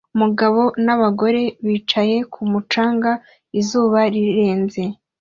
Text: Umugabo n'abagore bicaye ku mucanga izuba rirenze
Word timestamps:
Umugabo 0.15 0.61
n'abagore 0.85 1.43
bicaye 1.67 2.15
ku 2.33 2.41
mucanga 2.51 3.11
izuba 3.59 3.99
rirenze 4.13 4.83